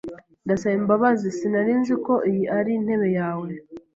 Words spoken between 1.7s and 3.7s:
nzi ko iyi ari intebe yawe.